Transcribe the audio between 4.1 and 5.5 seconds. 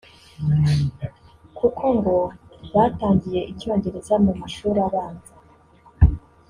mu mashuri abanza